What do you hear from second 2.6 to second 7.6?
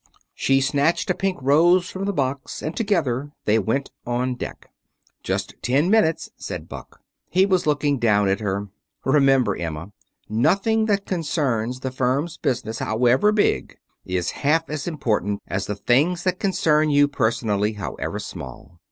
and together they went on deck. "Just ten minutes," said Buck. He